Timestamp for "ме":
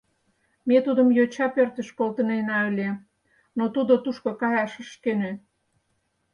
0.67-0.77